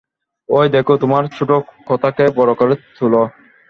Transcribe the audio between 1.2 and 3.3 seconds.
ছোটো কথাকে বড়ো করে তোল।